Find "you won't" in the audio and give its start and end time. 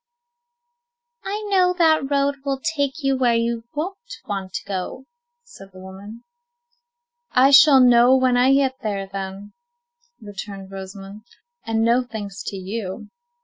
3.35-4.17